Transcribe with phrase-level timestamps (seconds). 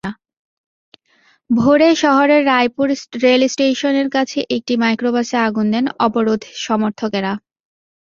[1.49, 2.87] ভোরে শহরের রায়পুর
[3.23, 7.31] রেলস্টেশনের কাছে একটি মাইক্রোবাসে আগুন দেন অবরোধ সমর্থকেরা।